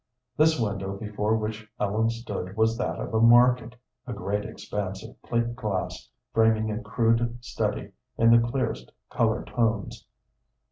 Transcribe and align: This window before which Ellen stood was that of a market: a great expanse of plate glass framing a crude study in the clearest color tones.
This 0.35 0.59
window 0.59 0.97
before 0.97 1.35
which 1.37 1.69
Ellen 1.79 2.09
stood 2.09 2.57
was 2.57 2.75
that 2.75 2.99
of 2.99 3.13
a 3.13 3.21
market: 3.21 3.75
a 4.07 4.13
great 4.13 4.45
expanse 4.45 5.03
of 5.03 5.21
plate 5.21 5.55
glass 5.55 6.09
framing 6.33 6.71
a 6.71 6.81
crude 6.81 7.37
study 7.45 7.91
in 8.17 8.31
the 8.31 8.39
clearest 8.39 8.91
color 9.11 9.45
tones. 9.45 10.07